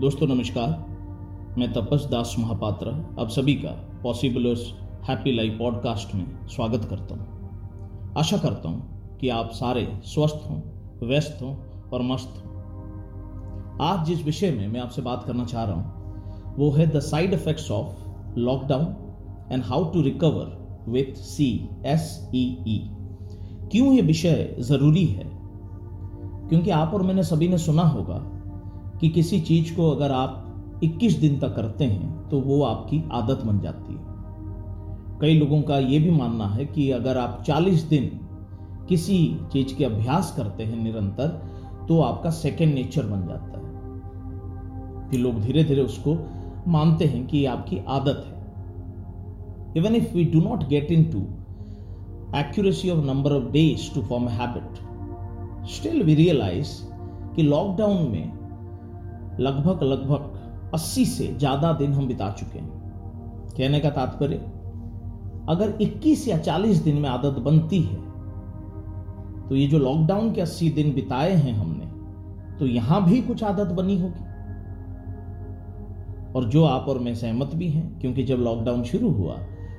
[0.00, 0.68] दोस्तों, नमस्कार।
[1.58, 4.72] मैं तपस दास महापात्र, आप सभी का पॉसिबलर्स
[5.08, 10.60] हैप्पी लाइफ पॉडकास्ट में स्वागत करता हूँ। आशा करता हूँ कि आप सारे स्वस्थ हों,
[11.08, 11.56] व्यस्त हों
[11.92, 12.52] और मस्त हों।
[13.80, 15.92] आज जिस विषय में मैं आपसे बात करना चाह रहा हूँ,
[16.56, 17.94] वो है the side effects of
[18.38, 18.96] lockdown
[19.52, 22.90] and how to recover with C S E E
[23.72, 25.30] क्यों ये विषय ज़रूरी है?
[26.48, 28.36] क्योंकि आप और मैंने सभी ने सुना होगा
[29.00, 33.42] कि किसी चीज़ को अगर आप 21 दिन तक करते हैं तो वो आपकी आदत
[33.44, 34.00] बन जाती है।
[35.20, 38.20] कई लोगों का ये भी मानना है कि अगर आप 40 दिन
[38.88, 41.28] किसी चीज़ के अभ्यास करते हैं निरंतर
[41.88, 46.16] तो आपका सेकेंड नेचर बन जाता है। कि लोग धीरे धीरे उसको
[46.68, 48.40] मानते हैं कि आपकी आदत है।
[49.76, 51.18] Even if we do not get into
[52.38, 54.78] accuracy of number of days to form habit
[55.66, 56.68] still we realise
[57.36, 58.39] कि लॉकडाउन में
[59.40, 62.68] लगभग लगभग 80 से ज़्यादा दिन हम बिता चुके हैं।
[63.56, 64.36] कहने का तात्पर्य,
[65.48, 67.98] अगर 21 या 40 दिन में आदत बनती है
[69.48, 71.86] तो ये जो लॉकडाउन के 80 दिन बिताए हैं हमने
[72.58, 74.28] तो यहाँ भी कुछ आदत बनी होगी।
[76.32, 79.36] और जो आप और मैं सहमत भी हैं, क्योंकि जब लॉकडाउन शुरू हुआ,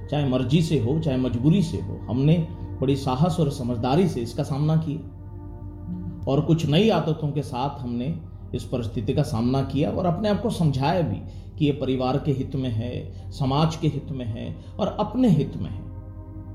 [0.09, 2.37] चाहे मर्ज़ी से हो, चाहे मजबूरी से हो, हमने
[2.81, 8.07] बड़ी साहस और समझदारी से इसका सामना किया। और कुछ नई आदतों के साथ हमने
[8.55, 11.15] इस परिस्थिति का सामना किया और अपने आप को समझाया भी
[11.57, 15.57] कि ये परिवार के हित में है, समाज के हित में है और अपने हित
[15.57, 15.81] में है,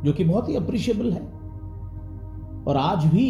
[0.05, 1.21] जो कि बहुत ही अप्रिशिएबल है।
[2.65, 3.29] और आज भी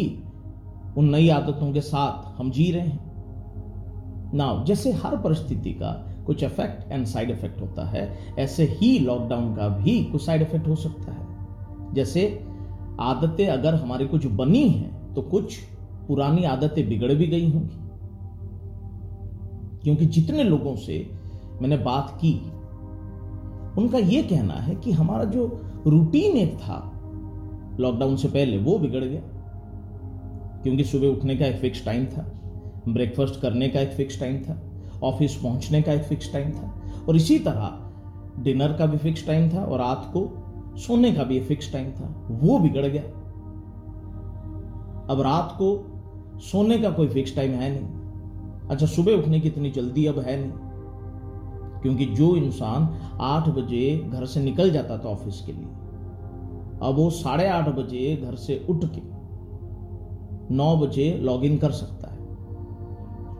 [0.97, 5.91] उन नई आदतों के साथ हम जी रहे हैं। नाउ जैसे हर परिस्थिति का
[6.25, 10.67] कुछ इफ़ेक्ट एंड साइड इफ़ेक्ट होता है, ऐसे ही लॉकडाउन का भी कुछ साइड इफ़ेक्ट
[10.67, 12.27] हो सकता है। जैसे
[13.01, 15.57] आदतें अगर हमारी कुछ बनी हैं तो कुछ
[16.07, 17.86] पुरानी आदतें बिगड़ भी गई होंगी।
[19.83, 21.09] क्योंकि जितने लोगों से
[21.61, 22.33] मैंने बात की,
[23.77, 25.45] उनका यह कहना है कि हमारा जो
[25.87, 26.77] रूटीन एक था
[27.79, 29.21] लॉकडाउन से पहले, वो बिगड़ गया।
[30.63, 32.25] क्योंकि सुबह उठने का एक फिक्स टाइम था
[32.87, 34.61] ब्रेकफास्ट करने का एक फिक्स टाइम था
[35.03, 36.73] ऑफ़िस पहुँचने का एक फिक्स टाइम था,
[37.09, 41.37] और इसी तरह डिनर का भी फिक्स टाइम था और रात को सोने का भी
[41.37, 43.03] एक फिक्स टाइम था, वो बिगड़ गया।
[45.09, 47.96] अब रात को सोने का कोई फिक्स टाइम है नहीं।
[48.69, 50.65] अच्छा सुबह उठने की इतनी जल्दी अब है नहीं।
[51.81, 52.87] क्योंकि जो इंसान
[53.21, 55.67] आठ बजे घर से निकल जाता था ऑफ़िस के लिए,
[56.81, 59.01] अब वो साढ़े आठ बजे घर से उठ के
[60.55, 62.17] नौ बजे लॉग इन कर सकता है।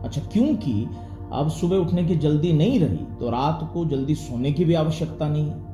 [0.02, 0.86] अच्छा क्योंकि
[1.32, 5.28] अब सुबह उठने की जल्दी नहीं रही तो रात को जल्दी सोने की भी आवश्यकता
[5.28, 5.66] नहीं है।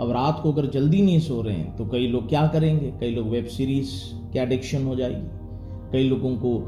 [0.00, 2.92] अब रात को अगर जल्दी नहीं सो रहे हैं तो कई लोग क्या करेंगे?
[3.00, 3.92] कई लोग वेब सीरीज़
[4.32, 5.26] के एडिक्शन हो जाएगी।
[5.92, 6.58] कई लोगों को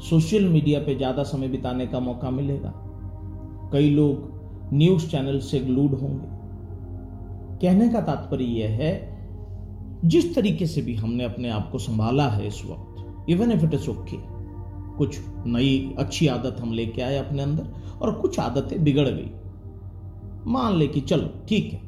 [0.00, 2.72] सोशल मीडिया पे ज़्यादा समय बिताने का मौका मिलेगा।
[3.72, 6.26] कई लोग न्यूज़ चैनल से ग्लूड होंगे।
[7.62, 8.92] कहने का तात्पर्य यह है,
[10.04, 13.74] जिस तरीके से भी हमने अपने आप को संभाला है इस वक्त even if it
[13.74, 14.16] is okay
[14.96, 19.30] कुछ नई अच्छी आदत हम लेके आए अपने अंदर और कुछ आदतें बिगड़ गई।
[20.46, 21.80] मान ले कि चलो, ठीक है।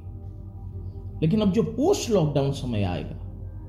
[1.23, 3.17] लेकिन अब जो पोस्ट लॉकडाउन समय आएगा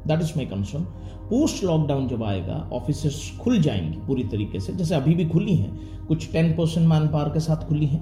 [0.08, 0.84] that is my concern
[1.30, 6.06] post lockdown जब आएगा ऑफ़िस खुल जाएँगी पूरी तरीके से। जैसे अभी भी खुली हैं,
[6.08, 8.02] कुछ टेन परसेंट मैन पावर के साथ खुली हैं,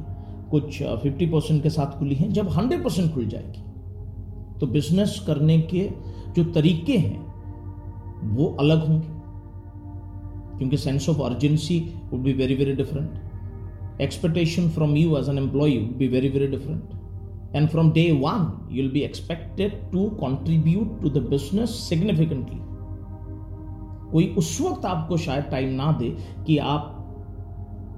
[0.52, 3.64] कुछ फिफ्टी परसेंट के साथ खुली हैं। जब हंड्रेड परसेंट खुल जाएगी
[4.60, 5.90] तो बिज़नेस करने के
[6.36, 7.28] जो तरीके हैं,
[8.36, 9.18] वो अलग होंगे।
[10.58, 11.80] क्योंकि sense of urgency
[12.12, 16.48] would be very very different expectation from you as an employee would be very very
[16.48, 16.99] different
[17.56, 22.60] and from day one, you'll be expected to contribute to the business significantly.
[24.12, 26.10] कोई उस वक्त आपको शायद time ना दे
[26.48, 26.96] कि आप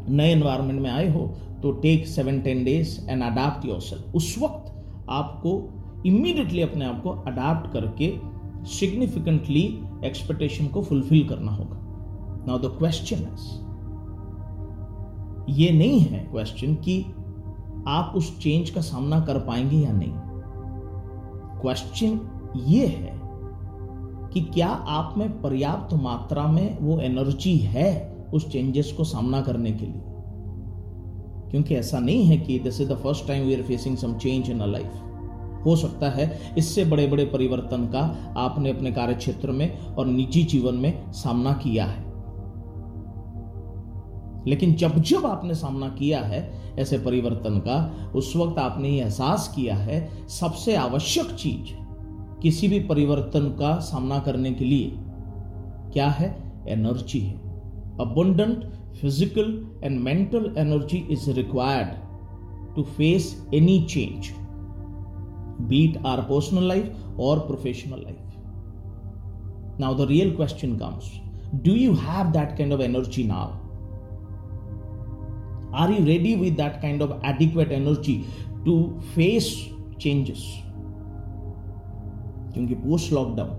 [0.09, 1.28] नए environment में आए हो
[1.63, 4.73] तो take seven ten days and adapt yourself उस वक्त
[5.09, 5.53] आपको
[6.06, 8.13] इमीडिएटली अपने आप को अडाप्ट करके
[8.69, 9.63] सिग्निफिकेंटली
[10.06, 11.78] एक्सपेक्टेशन को फुलफिल करना होगा।
[12.47, 13.28] नाउ द क्वेश्चन
[15.49, 17.05] ये नहीं है क्वेश्चन कि
[17.87, 20.13] आप उस चेंज का सामना कर पाएँगे या नहीं?
[21.61, 22.19] क्वेश्चन
[22.67, 23.22] ये है
[24.33, 29.72] कि क्या आप में पर्याप्त मात्रा में वो एनर्जी है उस चेंजेस को सामना करने
[29.72, 30.01] के लिए?
[31.51, 34.49] क्योंकि ऐसा नहीं है कि this is the first time we are facing some change
[34.49, 34.91] in a life
[35.66, 40.43] हो सकता है इससे बड़े बड़े परिवर्तन का आपने अपने कार्य क्षेत्र में और निजी
[40.43, 42.10] जीवन में सामना किया है।
[44.47, 46.41] लेकिन जब जब आपने सामना किया है
[46.79, 51.73] ऐसे परिवर्तन का, उस वक्त आपने एहसास किया है, सबसे आवश्यक चीज़
[52.41, 54.91] किसी भी परिवर्तन का सामना करने के लिए
[55.93, 56.29] क्या है?
[56.67, 57.35] एनर्जी है।
[58.02, 58.64] Abundant
[59.02, 64.29] physical and mental energy is required to face any change
[65.70, 71.11] be it our personal life और professional life now the real question comes
[71.64, 73.60] do you have that kind of energy now
[75.73, 78.16] Are you ready with that kind of adequate energy
[78.66, 78.73] to
[79.16, 79.50] face
[79.97, 80.41] changes?
[82.53, 83.52] क्योंकि post lockdown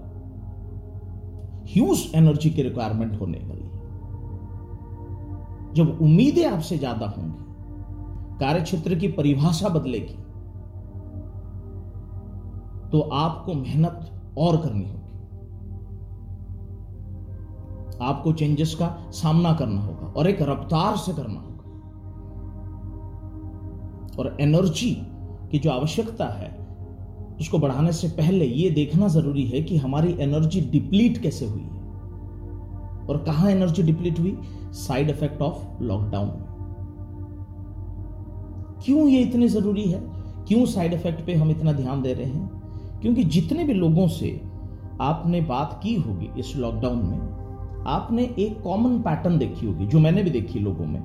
[1.68, 3.60] huge energy की requirement होने वाली
[5.76, 7.38] जब उम्मीदें आपसे ज़्यादा होंगी,
[8.40, 10.16] कार्यक्षेत्र की परिभाषा बदलेगी
[12.90, 15.00] तो आपको मेहनत और करनी होगी।
[18.04, 21.51] आपको चेंजेस का सामना करना होगा और एक रफ्तार से करना होगा।
[24.18, 25.02] और एनर्जी
[25.50, 26.66] की जो आवश्यकता है,
[27.40, 31.82] उसको बढ़ाने से पहले यह देखना ज़रूरी है कि हमारी एनर्जी डिप्लीट कैसे हुई है।
[33.06, 34.38] और कहाँ एनर्जी डिप्लीट हुई?
[34.72, 36.30] साइड इफ़ेक्ट ऑफ़ लॉकडाउन
[38.84, 40.02] क्यों ये इतनी ज़रूरी है?
[40.48, 42.62] क्यों साइड इफ़ेक्ट पे हम इतना ध्यान दे रहे हैं?
[43.00, 44.40] क्योंकि जितने भी लोगों से
[45.00, 47.18] आपने बात की होगी इस लॉकडाउन में,
[47.86, 51.00] आपने एक कॉमन पैटर्न देखी होगी, जो मैंने भी देखी लोगों में,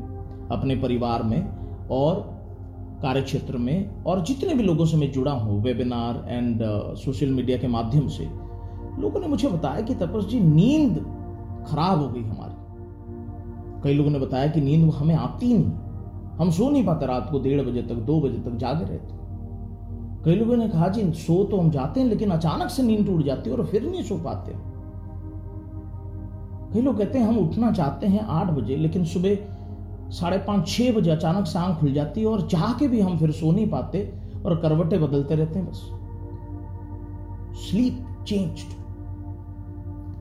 [0.51, 1.49] अपने परिवार में
[1.87, 2.36] और
[3.01, 6.61] कार्य क्षेत्र में और जितने भी लोगों से मैं जुड़ा हूँ वेबिनार एंड
[6.97, 8.23] सोशल मीडिया के माध्यम से,
[9.01, 10.95] लोगों ने मुझे बताया कि तपस जी, नींद
[11.67, 12.55] खराब हो गई हमारी।
[13.83, 15.71] कई लोगों ने बताया कि नींद हमें आती नहीं।
[16.39, 19.15] हम सो नहीं पाते रात को डेढ़ बजे तक, दो बजे तक जागे रहते।
[20.25, 23.21] कई लोगों ने कहा, जी, सो तो हम जाते हैं, लेकिन अचानक से नींद टूट
[23.23, 24.53] जाती है और फिर नहीं सो पाते।
[26.73, 29.35] कई लोग कहते हैं, हम उठना चाहते हैं आठ बजे, लेकिन सुबह
[30.09, 33.17] साढ़े पाँच, छह बजे अचानक से आँख खुल जाती है और चाह के भी हम
[33.17, 34.11] फिर सो नहीं पाते
[34.45, 35.89] और करवटे बदलते रहते हैं बस।
[37.59, 38.61] स्लीप चेंज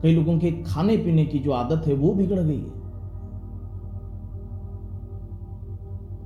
[0.01, 2.75] कई लोगों के खाने पीने की जो आदत है वो बिगड़ गई है।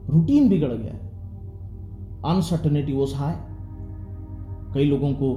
[0.10, 1.10] रूटीन बिगड़ गया है।
[2.26, 3.36] अनसर्टनिटी वॉज़ हाई
[4.74, 5.30] कई लोगों को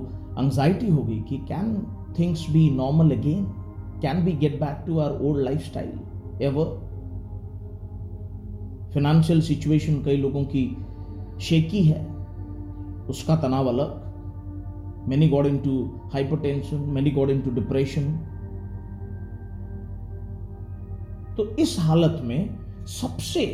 [0.43, 1.77] एंजाइटी हो गई कि can
[2.19, 3.45] things be normal again
[4.03, 6.84] can be get back to our old lifestyle ever
[8.95, 10.65] financial situation कई लोगों की
[11.41, 12.01] शेकी है।
[13.09, 14.03] उसका तनाव अलग।
[15.09, 15.83] Many got into
[16.13, 18.13] hypertension many got into depression
[21.37, 22.59] तो इस हालत में
[22.89, 23.45] सबसे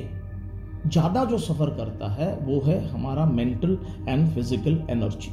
[0.86, 3.78] ज़्यादा जो सफ़र करता है, वो है हमारा मेंटल
[4.08, 5.30] एंड फ़िज़िकल एनर्जी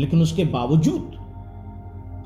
[0.00, 1.16] लेकिन उसके बावजूद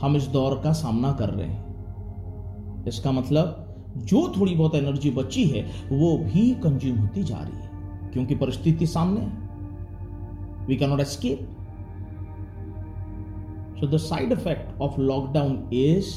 [0.00, 3.63] हम इस दौर का सामना कर रहे हैं। इसका मतलब
[3.96, 8.86] जो थोड़ी बहुत एनर्जी बची है, वो भी कंज्यूम होती जा रही है, क्योंकि परिस्थिति
[8.86, 11.48] सामने है। We cannot escape
[13.80, 16.14] so the side effect of lockdown is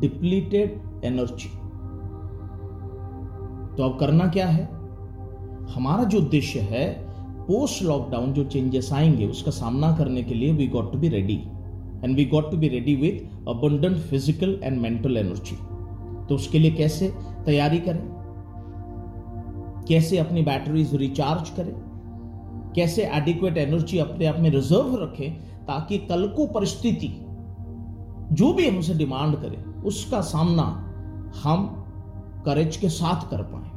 [0.00, 1.48] depleted energy
[3.76, 4.64] तो अब करना क्या है?
[5.74, 6.86] हमारा जो उद्देश्य है
[7.46, 11.42] पोस्ट लॉकडाउन जो चेंजेस आएँगे, उसका सामना करने के लिए we got to be ready
[12.04, 15.56] and we got to be ready with abundant physical and mental energy
[16.28, 17.08] तो उसके लिए कैसे
[17.46, 18.02] तैयारी करें?
[19.88, 21.74] कैसे अपनी बैटरीज रिचार्ज करें?
[22.76, 25.34] कैसे एडिक्वेट एनर्जी अपने आप में रिज़र्व रखें
[25.66, 27.08] ताकि कल को परिस्थिति,
[28.32, 30.62] जो भी हमसे डिमांड करे, उसका सामना
[31.44, 31.66] हम
[32.46, 33.72] करेज के साथ कर पाए।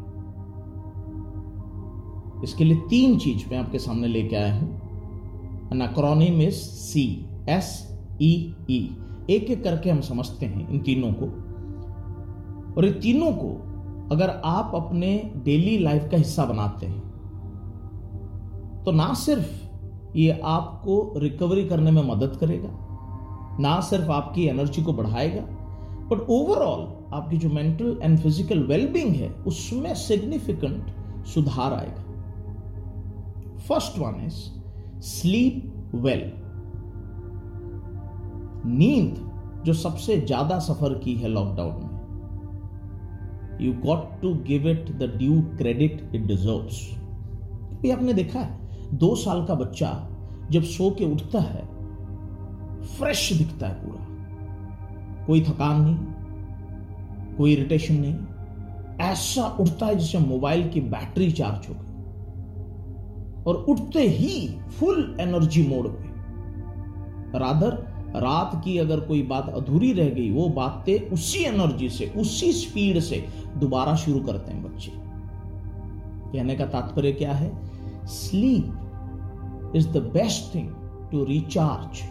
[2.44, 8.56] इसके लिए तीन चीज़ मैं आपके सामने लेके आया हूँ। अक्रॉनिम इज़ सी एस ई
[8.70, 8.98] ई
[9.30, 11.26] एक एक करके हम समझते हैं इन तीनों को।
[12.78, 13.50] और ये तीनों को
[14.12, 15.10] अगर आप अपने
[15.46, 17.06] डेली लाइफ का हिस्सा बनाते हैं
[18.84, 22.70] तो ना सिर्फ़ ये आपको रिकवरी करने में मदद करेगा,
[23.60, 25.42] ना सिर्फ़ आपकी एनर्जी को बढ़ाएगा
[26.10, 32.04] बट ओवरऑल आपकी जो मेंटल एंड फ़िज़िकल वेलबींग है, उसमें सिग्निफिकेंट सुधार आएगा।
[33.68, 34.40] First one is
[35.06, 36.32] sleep well
[38.70, 39.16] नींद
[39.66, 41.87] जो सबसे ज़्यादा सफ़र की है लॉकडाउन में।
[43.62, 46.82] You got to give it the due credit it deserves
[47.86, 49.90] ये आपने देखा है, दो साल का बच्चा
[50.52, 51.66] जब सो के उठता है
[52.88, 55.98] फ्रेश दिखता है पूरा। कोई थकान नहीं,
[57.38, 58.16] कोई इरिटेशन नहीं,
[59.02, 61.86] ऐसा उठता है जैसे मोबाइल की बैटरी चार्ज हो गई।
[63.44, 67.78] और उठते ही फुल एनर्जी मोड पे रादर
[68.20, 73.00] रात की अगर कोई बात अधूरी रह गई वो बातें उसी एनर्जी से उसी स्पीड
[73.00, 73.26] से
[73.58, 74.92] दोबारा शुरू करते हैं बच्चे।
[76.34, 77.52] कहने का तात्पर्य क्या है?
[78.08, 80.70] Sleep is the best thing
[81.12, 82.02] to recharge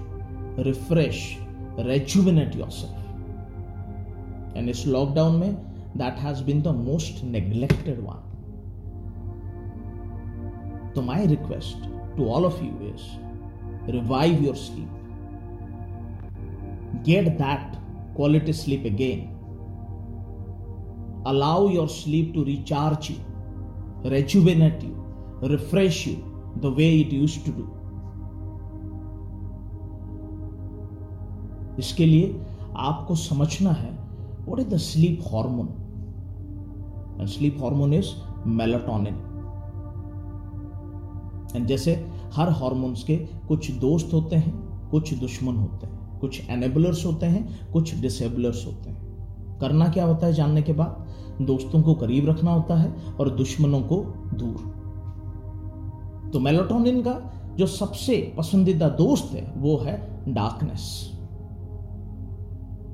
[0.66, 1.36] refresh
[1.78, 5.54] rejuvenate yourself and इस लॉकडाउन में
[5.96, 8.22] that has been the most neglected one
[10.96, 13.02] So, my request to all of you is
[13.94, 14.95] revive your sleep.
[17.04, 17.76] Get that
[18.14, 19.32] quality sleep again.
[21.26, 23.20] Allow your sleep to recharge you,
[24.04, 24.94] rejuvenate you,
[25.42, 26.24] refresh you
[26.60, 27.68] the way it used to do.
[31.78, 32.28] इसके लिए
[32.76, 33.94] आपको समझना है
[34.46, 35.72] what is the sleep hormone
[37.18, 38.12] and sleep hormone is
[38.60, 39.16] melatonin
[41.56, 41.94] and जैसे
[42.34, 43.16] हर hormones के
[43.48, 44.54] कुछ दोस्त होते हैं
[44.90, 49.06] कुछ दुश्मन होते हैं कुछ एनेबलर्स होते हैं, कुछ डिसेबलर्स होते हैं।
[49.60, 51.06] करना क्या होता है जानने के बाद?
[51.42, 53.96] दोस्तों को करीब रखना होता है और दुश्मनों को
[54.34, 54.76] दूर।
[56.32, 61.12] तो मेलाटोनिन का जो सबसे पसंदीदा दोस्त है, वो है डार्कनेस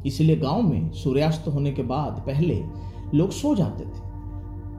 [0.07, 2.65] इसीलिए गाँव में सूर्यास्त होने के बाद पहले
[3.15, 4.13] लोग सो जाते थे।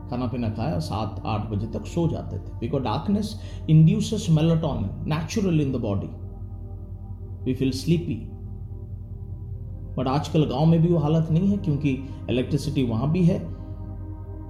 [0.09, 5.61] खाना पीना खाया, सात, आठ बजे तक सो जाते थे। Because darkness induces melatonin natural
[5.61, 6.07] in the body
[7.45, 8.29] we feel sleepy
[9.97, 11.89] but आजकल गाँव में भी वो हालत नहीं है क्योंकि
[12.29, 13.39] इलेक्ट्रिसिटी वहाँ भी है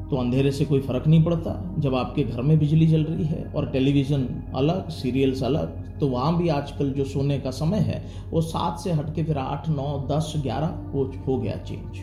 [0.09, 3.43] तो अंधेरे से कोई फ़र्क नहीं पड़ता। जब आपके घर में बिजली जल रही है
[3.55, 8.41] और टेलीविज़न अलग सीरियल्स अलग तो वहाँ भी आजकल जो सोने का समय है वो
[8.41, 12.01] सात से हट के फिर आठ नौ दस ग्यारह हो, हो गया चेंज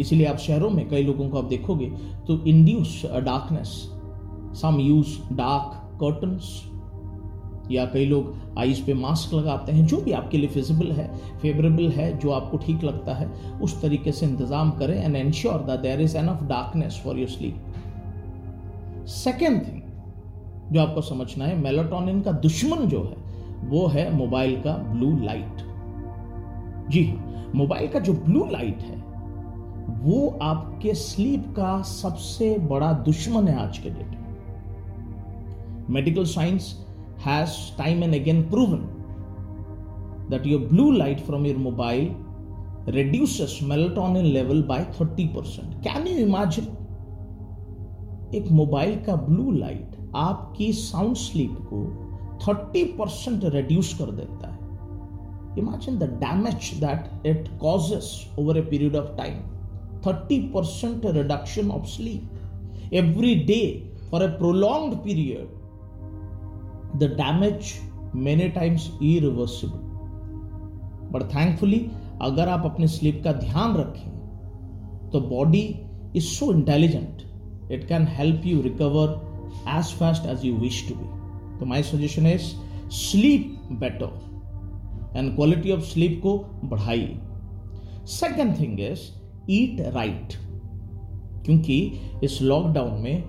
[0.00, 1.86] इसलिए आप शहरों में कई लोगों को आप देखोगे
[2.26, 3.90] तो induce darkness
[4.62, 6.69] some use dark curtains
[7.70, 11.08] या कई लोग आईज पे मास्क लगाते हैं, जो भी आपके लिए फिजिबल है
[11.42, 13.26] फेवरेबल है, जो आपको ठीक लगता है,
[13.62, 19.06] उस तरीके से इंतज़ाम करें and ensure that there is enough darkness for your sleep
[19.08, 19.80] second thing
[20.72, 23.16] जो आपको समझना है मेलाटोनिन का दुश्मन जो है,
[23.68, 25.68] वो है मोबाइल का ब्लू लाइट
[26.90, 28.98] जी हाँ मोबाइल का जो ब्लू लाइट है,
[30.00, 34.18] वो आपके स्लीप का सबसे बड़ा दुश्मन है आज के date
[35.90, 36.72] medical science
[37.20, 38.82] has time and again proven
[40.28, 42.14] that your blue light from your mobile
[42.88, 45.82] reduces melatonin level by 30%.
[45.82, 46.76] Can you imagine?
[48.34, 51.78] एक मोबाइल का ब्लू लाइट आपकी साउंड स्लीप को
[52.44, 54.58] 30 परसेंट रिड्यूस कर देता है
[55.58, 59.40] imagine the damage that it causes over a period of time
[60.06, 63.60] 30 percent reduction of sleep every day
[64.10, 65.59] for a prolong period
[66.98, 67.80] the damage
[68.14, 69.86] many times irreversible.
[71.12, 71.78] But thankfully
[72.22, 75.62] अगर आप अपने sleep का ध्यान रखें तो body
[76.16, 77.22] is so intelligent
[77.72, 79.14] it can help you recover
[79.78, 82.52] as fast as you wish to be तो my suggestion is
[82.90, 87.18] sleep better and quality of sleep को बढ़ाइए.
[88.06, 89.00] Second thing is
[89.50, 90.34] eat right
[91.44, 91.80] क्योंकि
[92.24, 93.24] इस lockdown में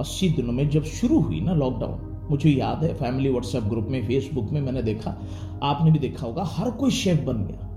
[0.00, 4.06] 80 दिनों में जब शुरू हुई ना लॉकडाउन मुझे याद है फैमिली व्हाट्सएप ग्रुप में
[4.06, 5.10] फेसबुक में मैंने देखा,
[5.62, 7.68] आपने भी देखा होगा, हर कोई शेफ बन गया।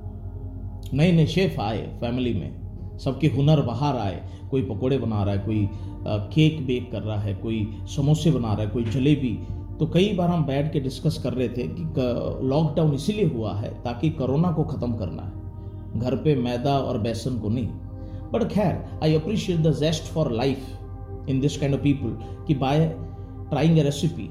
[0.93, 5.39] नए नए शेफ आए फैमिली में, सबके हुनर बाहर आए। कोई पकोड़े बना रहा है,
[5.39, 5.67] कोई
[6.07, 9.37] केक बेक कर रहा है, कोई समोसे बना रहा है, कोई जलेबी।
[9.79, 11.83] तो कई बार हम बैठ के डिस्कस कर रहे थे कि
[12.47, 17.37] लॉकडाउन इसीलिए हुआ है ताकि कोरोना को ख़त्म करना है। घर पे मैदा और बेसन
[17.39, 17.67] को नहीं।
[18.33, 22.17] बट खैर I appreciate the zest for life in this kind of people
[22.47, 22.87] कि by
[23.49, 24.29] trying a recipe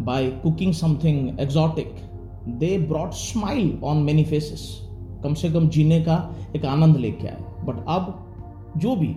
[0.00, 1.88] by cooking something exotic
[2.60, 4.62] they brought smile on many faces
[5.22, 6.16] कम से कम जीने का
[6.56, 8.12] एक आनंद लेके आए बट अब
[8.76, 9.14] जो भी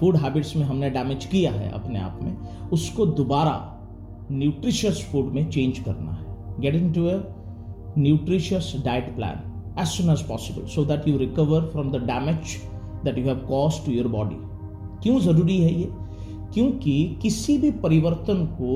[0.00, 3.54] फ़ूड हैबिट्स में हमने डैमेज किया है अपने आप में उसको दोबारा
[4.32, 7.20] न्यूट्रिशियस फ़ूड में चेंज करना है get in to a
[7.98, 9.48] nutritious diet plan
[9.80, 12.60] as soon as possible so that you recover from the damage
[13.04, 14.38] that you have caused to your body
[15.02, 15.90] क्यों ज़रूरी है ये
[16.54, 18.74] क्योंकि किसी भी परिवर्तन को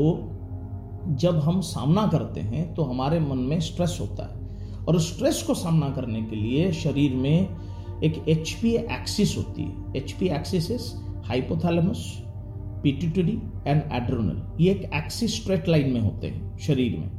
[1.09, 4.41] जब हम सामना करते हैं तो हमारे मन में स्ट्रेस होता है।
[4.79, 9.63] और उस स्ट्रेस को सामना करने के लिए शरीर में एक एच पी एक्सिस होती
[9.63, 10.93] है। H P axis
[11.27, 12.05] hypothalamus
[12.83, 17.11] pituitary and adrenal ये एक एक्सिस स्ट्रेट लाइन में होते हैं शरीर में।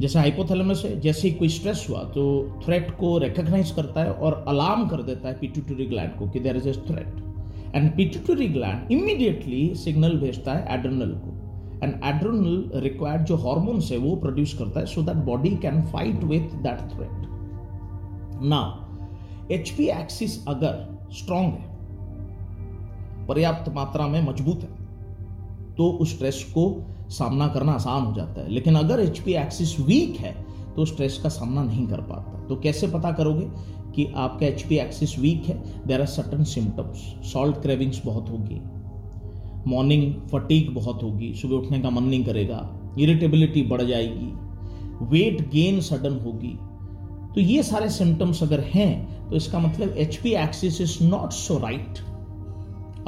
[0.00, 4.44] जैसे हाइपोथैलेमस है, जैसे ही कोई स्ट्रेस हुआ तो थ्रेट को रिकॉग्नाइज करता है और
[4.48, 8.92] अलार्म कर देता है पीट्यूटरी ग्लैंड को कि there is a threat and pituitary gland
[8.92, 11.37] immediately signal भेजता है एड्रोनल को।
[11.82, 16.24] एंड एड्रोनल रिक्वायर्ड जो हॉर्मोन्स है वो प्रोड्यूस करता है so that body can fight
[16.24, 21.66] with that threat now HP axis अगर स्ट्रांग है,
[23.26, 24.76] पर्याप्त मात्रा में मज़बूत है
[25.76, 26.64] तो उस स्ट्रेस को
[27.10, 30.32] सामना करना आसान हो जाता है। लेकिन अगर एचपी एक्सिस वीक है
[30.76, 33.48] तो स्ट्रेस का सामना नहीं कर पाता। तो कैसे पता करोगे
[33.94, 35.56] कि आपका एच पी एक्सिस वीक है?
[35.86, 36.98] There are certain symptoms
[37.32, 38.60] salt cravings बहुत होगी।
[39.68, 42.58] मॉर्निंग फटीक बहुत होगी। सुबह उठने का मन नहीं करेगा।
[42.98, 44.32] इरिटेबिलिटी बढ़ जाएगी।
[45.08, 46.58] वेट गेन सडन होगी।
[47.34, 51.58] तो ये सारे सिम्टम्स अगर हैं तो इसका मतलब H P axis is not so
[51.58, 51.98] right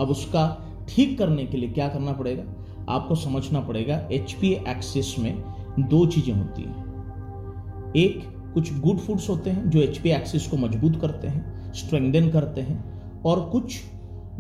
[0.01, 0.45] अब उसका
[0.89, 2.43] ठीक करने के लिए क्या करना पड़ेगा?
[2.89, 5.43] आपको समझना पड़ेगा एच पी एक्सिस में
[5.81, 8.23] दो चीज़ें होती हैं। एक,
[8.55, 12.61] कुछ गुड फूड्स होते हैं जो एच पी एक्सिस को मज़बूत करते हैं स्ट्रेंगन करते
[12.61, 12.79] हैं,
[13.23, 13.81] और कुछ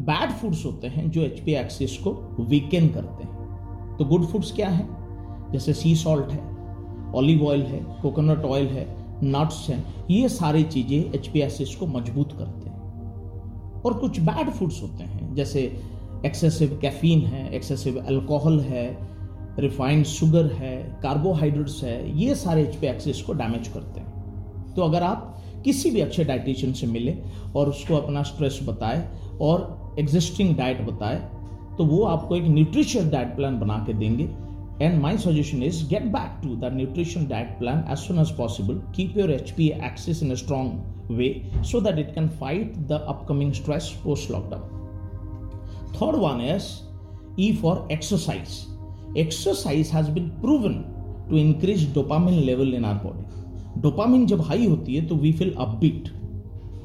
[0.01, 4.53] बैड फूड्स होते हैं जो एच पी एक्सिस को वीकेन करते हैं। तो गुड फूड्स
[4.53, 4.89] क्या है?
[5.53, 6.49] जैसे सी सॉल्ट है
[7.15, 8.87] ऑलिव ऑयल है कोकोनट ऑयल है
[9.25, 14.51] नट्स हैं, ये सारी चीज़ें एच पी एक्सिस को मज़बूत करते हैं। और कुछ बैड
[14.51, 15.61] फूड्स होते हैं, जैसे
[16.27, 18.87] एक्सेसिव कैफीन है एक्सेसिव अल्कोहल है
[19.59, 24.83] रिफाइंड शुगर है कार्बोहाइड्रेट्स है, ये सारे एच पी एक्सिस को डैमेज करते हैं। तो
[24.83, 25.27] अगर आप
[25.65, 27.17] किसी भी अच्छे डाइटिशियन से मिले
[27.57, 29.09] और उसको अपना स्ट्रेस बताए
[29.41, 31.17] और एग्जिस्टिंग डाइट बताए
[31.79, 34.29] तो वो आपको एक न्यूट्रिशियस डाइट प्लान बना के देंगे
[34.83, 38.83] and my suggestion is get back to the nutrition diet plan as soon as possible
[38.97, 41.33] keep your H P axis in a strong way
[41.71, 44.79] so that it can fight the upcoming stress post lockdown
[45.95, 46.71] third one is
[47.37, 48.67] E for exercise.
[49.17, 50.85] Exercise has been proven
[51.29, 53.25] to increase dopamine level in our body.
[53.79, 56.09] Dopamine जब high होती है तो we feel upbeat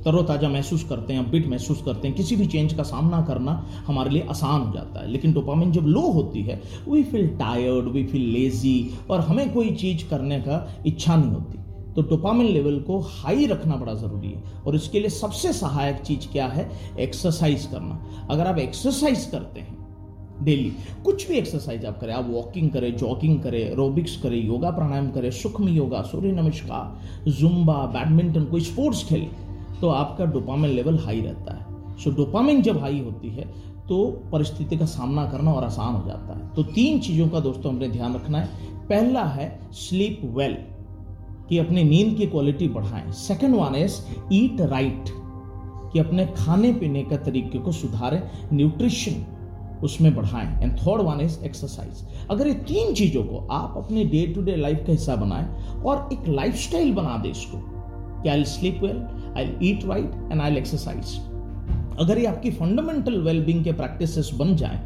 [0.05, 3.53] तरोताजा महसूस करते हैं, upbeat महसूस करते हैं, किसी भी चेंज का सामना करना
[3.87, 7.87] हमारे लिए आसान हो जाता है। लेकिन डोपामिन जब लो होती है we feel tired
[7.87, 8.77] we feel lazy
[9.09, 13.75] और हमें कोई चीज़ करने का इच्छा नहीं होती तो डोपामिन लेवल को हाई रखना
[13.75, 16.69] बड़ा ज़रूरी है। और इसके लिए सबसे सहायक चीज़ क्या है?
[16.99, 20.71] एक्सरसाइज करना। अगर आप एक्सरसाइज करते हैं डेली
[21.05, 25.29] कुछ भी एक्सरसाइज आप करें, आप वॉकिंग करें जॉगिंग करें एरोबिक्स करें योगा प्राणायाम करें
[25.31, 29.27] सूक्ष्म योगा सूर्य नमस्कार जुम्बा बैडमिंटन कोई स्पोर्ट्स खेले
[29.85, 33.43] तो आपका डोपामिन लेवल हाई रहता है। सो डोपामिन जब हाई होती है
[33.87, 37.73] तो परिस्थिति का सामना करना और आसान हो जाता है। तो तीन चीज़ों का दोस्तों
[37.73, 40.57] हमने ध्यान रखना है। पहला है स्लीप वेल
[41.49, 43.99] कि अपनी नींद की क्वालिटी बढ़ाएँ। Second one is
[44.33, 45.09] eat right
[45.93, 48.21] कि अपने खाने पीने का तरीके को सुधारें।
[48.53, 49.23] न्यूट्रिशन
[49.83, 54.25] उसमें बढ़ाएँ। And third one is exercise अगर ये तीन चीज़ों को आप अपने डे
[54.27, 55.47] टू डे लाइफ का हिस्सा बनाएँ
[55.83, 57.61] और एक लाइफस्टाइल बना दें इसको
[58.23, 58.99] कि I sleep well
[59.37, 61.15] I eat right and I exercise
[61.99, 64.77] अगर ये आपकी फंडामेंटल वेलबींग के प्रैक्टिसेस बन जाए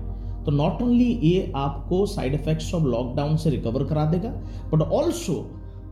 [0.45, 4.29] तो नॉट ओनली ये आपको साइड इफेक्ट्स ऑफ़ लॉकडाउन से रिकवर करा देगा
[4.73, 5.33] but also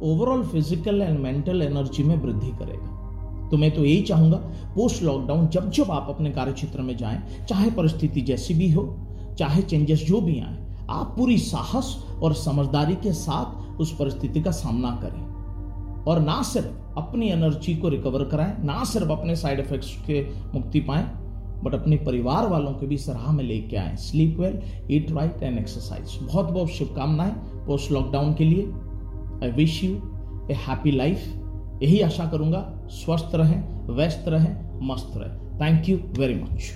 [0.04, 4.38] overall physical and mental energy में वृद्धि करेगा। तो मैं तो यही चाहूँगा
[4.76, 8.84] पोस्ट लॉकडाउन जब जब आप अपने कार्य क्षेत्र में जाएँ, चाहे परिस्थिति जैसी भी हो,
[9.40, 10.58] चाहे चेंजेस जो भी आए,
[10.90, 15.27] आप पूरी साहस और समझदारी के साथ उस परिस्थिति का सामना करें।
[16.08, 16.68] और ना सिर्फ़
[16.98, 20.22] अपनी एनर्जी को रिकवर कराएँ, ना सिर्फ़ अपने साइड इफेक्ट्स के
[20.54, 21.04] मुक्ति पाएँ
[21.64, 24.60] बट अपने परिवार वालों के भी सराह में लेके आए। Sleep well
[24.92, 27.32] eat right and exercise बहुत बहुत शुभकामनाएँ
[27.68, 28.64] पोस्ट लॉकडाउन के लिए।
[29.44, 29.92] I wish you
[30.52, 31.28] a happy life
[31.84, 34.54] यही आशा करूँगा। स्वस्थ रहें, व्यस्त रहें,
[34.88, 36.72] मस्त रहें। Thank you very much